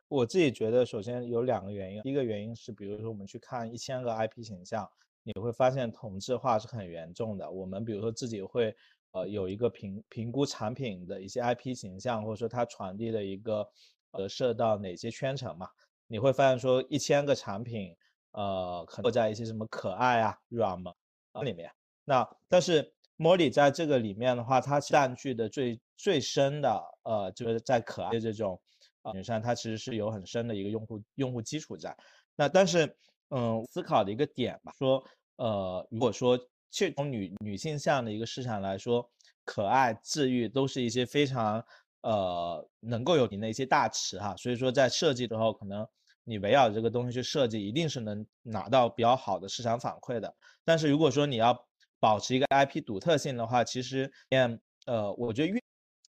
[0.09, 4.85] 我自己觉得，首先有两个原因，一个原因是，比如说我们去看一千个 IP 形象，
[5.23, 7.49] 你会发现同质化是很严重的。
[7.49, 8.75] 我们比如说自己会
[9.11, 13.65] 呃有一个评评估产品的一些 IP 形象，或者说它传递的一个
[14.11, 15.67] 呃射到哪些圈层嘛，
[16.07, 17.95] 你会发现说一千个产品，
[18.31, 20.93] 呃，可能在一些什么可爱啊、软萌
[21.31, 21.71] 啊里面。
[22.05, 28.61] 那但是 Molly 在这个里面的话，它占据的最最深的呃，就是在可爱的这种。
[29.03, 31.97] 啊，女生它其实是有很深的一个用户用户基础在，
[32.35, 32.95] 那但是，
[33.29, 35.03] 嗯，思考的一个点吧，说，
[35.37, 36.39] 呃，如果说
[36.69, 39.09] 去从女女性向的一个市场来说，
[39.43, 41.65] 可爱、治愈都是一些非常，
[42.01, 45.87] 呃，能够有名的一些大词哈，所以说在设计的时候，可能
[46.23, 50.33] 你围绕这个东西去设计，一定是能拿到比较好的市场反馈的。
[50.63, 51.57] 但是如果说你要
[51.99, 55.59] 保持一个 IP 独特性的话，其实嗯，呃，我觉得越，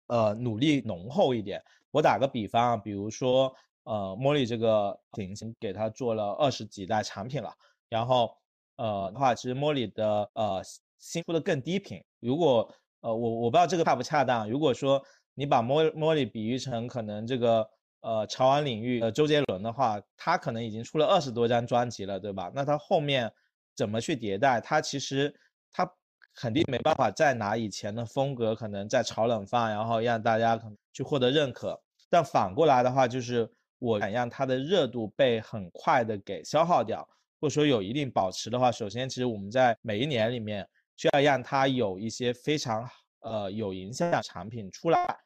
[0.08, 1.62] 呃，努力浓厚一点。
[1.92, 7.54] 我打个比方啊，比如说，呃，茉莉这个已经给他做了二十几代产品了，
[7.90, 8.34] 然后，
[8.78, 10.62] 呃的话，其实茉莉的呃
[11.00, 12.02] 新出的更低频。
[12.22, 14.50] 如果，呃，我我不知道这个恰不恰当。
[14.50, 15.04] 如果说
[15.34, 17.70] 你把茉茉莉比喻成可能这个
[18.02, 22.52] 呃潮玩领域的周杰伦的话，他可能已经出了二十多张专辑了，对吧？
[22.54, 23.32] 那他后面
[23.76, 24.62] 怎么去迭代？
[24.62, 25.34] 他其实
[25.72, 25.90] 他
[26.36, 30.78] 肯定没办法再拿以前的风格，可能再炒冷饭，然后让大家可能。
[30.94, 37.08] 去获得认可，但反过来的话，就是我想让它的热度被很快的给消耗掉，
[37.40, 40.68] 或者说有一定保持的话，首先，其实我们在每一年里面
[40.98, 42.86] 需要让它有一些非常
[43.22, 45.18] 呃有影响的产品出来，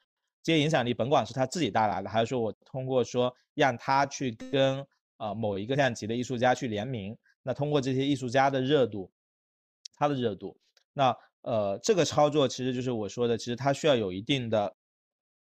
[0.41, 4.85] 这些影响力，甭管是他自己带来的，还是说我通过说让他去跟
[5.17, 9.11] 呃某一个量级的艺术家去联名，那通过这些艺术家的热度，
[9.95, 10.57] 他的热度，
[10.93, 14.75] 那呃这个操作其实就是我说的，其实它需要有一定的。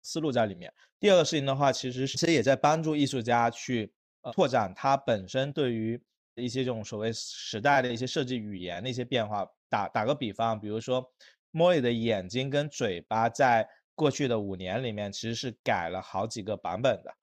[0.06, 0.70] 思路在里面。
[1.00, 3.90] 第二个事情的话，其实其实也在帮助艺术家去
[4.20, 5.98] 呃拓展他本身对于
[6.34, 9.48] 一些这种所谓时代的一些设计语言的一些变化。
[9.70, 11.10] 打打个比方，比如说
[11.56, 17.14] 莫里的眼睛跟嘴巴，在过去的五年里面其实是改了好几个版本的。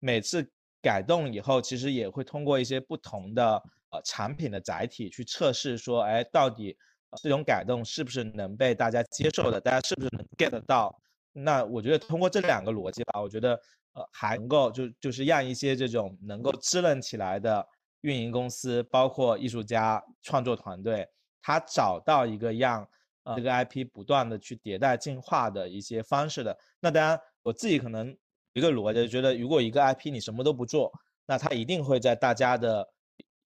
[0.00, 0.44] 每次
[0.82, 6.76] 改动以后，其实也会通过一些不同的呃产品的载体去测试，说哎，到底
[7.22, 9.60] 这种改动是不是能被大家接受的？
[9.60, 10.92] 大家是不是能 get 到？
[11.32, 13.54] 那我觉得通过这两个逻辑吧，我觉得
[13.92, 17.64] 呃还能够就就是让一些这种能够支棱起来的
[18.00, 21.08] 运营公司，包括艺术家创作团队，
[21.40, 22.84] 他找到一个让
[23.26, 26.56] 呃这个 IP 不断的去迭代进化的一些方式的。
[26.80, 28.16] 那当然我自己可能
[28.54, 30.90] 一个逻辑觉得，如果一个 IP 你什么都不做，
[31.26, 32.88] 那它一定会在大家的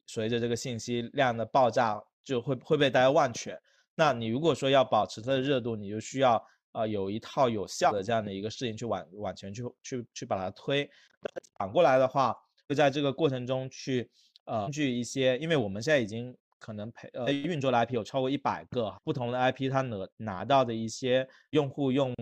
[0.06, 3.60] 随着这个信息量的爆炸就会会被大家忘却。
[3.96, 6.44] 那你如果说要保持它的热度，你就需要。
[6.72, 10.88] 啊，有一套有效的这样的一个事情去往往前去去去把它推，
[11.58, 12.32] 反过来的话，
[12.68, 14.08] 就在这个过程中去
[14.44, 22.14] 呃根据一些，因为我们现在已经可能培呃运作的 IP 有超过一百个不同的 IP，它拿拿到的一些用户用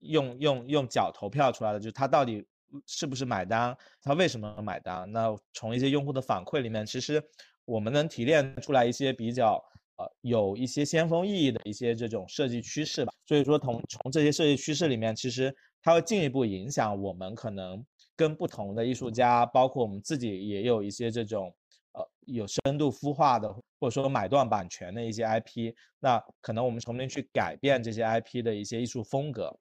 [0.00, 2.44] 用用用脚投票出来的，就是他到底
[2.86, 5.08] 是不是买单，他为什么买单？
[5.12, 7.22] 那从一些用户的反馈里面，其实
[7.64, 9.62] 我们能提炼出来一些比较。
[9.96, 17.84] 呃，有一些先锋意义的一些这种设计趋势吧，所以说从从这些设计趋势里面，其实它会进一步影响我们可能
[18.16, 21.54] 跟不同的艺术家，包括我们自己也有一些这种
[21.92, 29.58] 呃有深度孵化的，或者说买断版权的一些 IP，那可能我们重新去改变这些 IP 的一些艺术风格，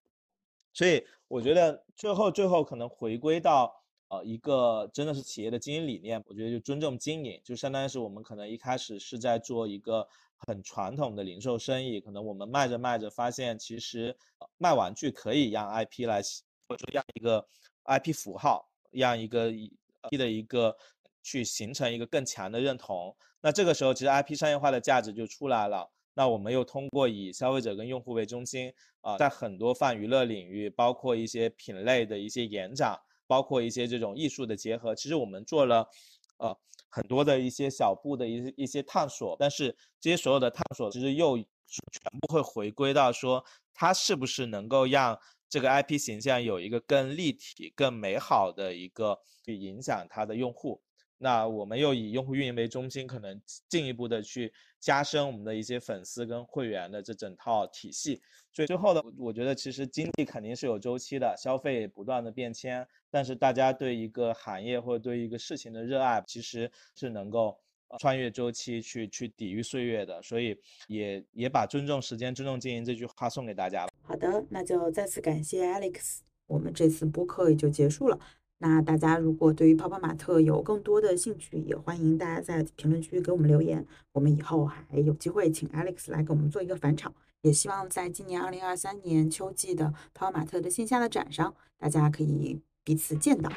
[0.73, 3.75] 所以我觉得最后最后可能回归到。
[4.09, 10.05] 呃，一个真的是企业的经营理念，我觉得就尊重经营，就相当于是我们可能一开始是在做一个
[10.35, 14.13] 很传统的零售生意，可能我们卖着卖着发现，其实
[14.57, 16.21] 卖玩具可以让 IP 来，
[16.67, 17.47] 或者说让一个
[17.85, 19.71] IP 符号，让一个一
[20.17, 20.75] 的一个
[21.21, 23.15] 去形成一个更强的认同。
[23.41, 25.91] 那这个时候，其实 IP 商业化的价值就出来了。
[26.13, 32.99] 那我们又通过以消费者跟用户为中心，啊，在很多泛娱乐领域，包括一些品类的一些延展。
[33.27, 35.87] 包括一些这种艺术的结合，其实我们做了，
[36.35, 36.53] 呃，
[36.89, 43.41] 很多的一些小步的一一些探索，但是这些所有的探索其实又全部会回归到说，
[43.73, 45.17] 它是不是能够让
[45.47, 50.81] 这个 IP 形象有一个更立体、更美好的一个去影响它的用户。
[51.23, 58.19] 那我们又以用户运营为中心，可能进一步的去加深我们的一些粉丝跟会员的这整套体系。
[58.51, 67.55] 所以最后呢，我觉得其实经济肯定是有周期的，消费不断的变迁，但是大家对一个行业或者对一个事情的热爱，其实是能够
[67.99, 70.19] 穿越周期去去抵御岁月的。
[70.23, 73.91] 所以也也把尊重时间、尊重经营这句话送给大家了。
[74.01, 78.19] 好的，那就再次感谢 Alex，我们这次播客也就结束了。
[78.63, 83.83] 那大家如果对于泡泡玛特有更多的兴趣，也欢迎大家在评论区给我们留言。
[84.13, 87.11] 我们以后还有机会请 Alex 来给我们做一个返场。
[87.41, 93.51] 也希望在今年二零二三年秋季的泡泡玛特的线下的展上，大家可以彼此见到。